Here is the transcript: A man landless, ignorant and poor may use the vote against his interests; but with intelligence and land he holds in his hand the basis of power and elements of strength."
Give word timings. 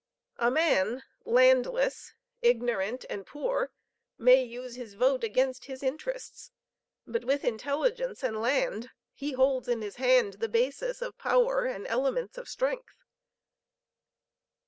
A 0.39 0.49
man 0.49 1.03
landless, 1.25 2.15
ignorant 2.41 3.05
and 3.07 3.23
poor 3.23 3.69
may 4.17 4.41
use 4.43 4.73
the 4.75 4.97
vote 4.97 5.23
against 5.23 5.65
his 5.65 5.83
interests; 5.83 6.49
but 7.05 7.23
with 7.23 7.45
intelligence 7.45 8.23
and 8.23 8.41
land 8.41 8.89
he 9.13 9.33
holds 9.33 9.67
in 9.67 9.83
his 9.83 9.97
hand 9.97 10.33
the 10.39 10.49
basis 10.49 11.03
of 11.03 11.19
power 11.19 11.65
and 11.65 11.85
elements 11.85 12.39
of 12.39 12.49
strength." 12.49 13.03